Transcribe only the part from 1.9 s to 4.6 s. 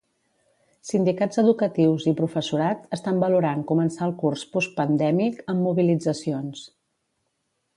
i professorat estan valorant començar el curs